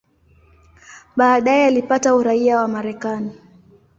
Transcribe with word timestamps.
Baadaye 1.15 1.65
alipata 1.65 2.15
uraia 2.15 2.57
wa 2.57 2.67
Marekani. 2.67 3.31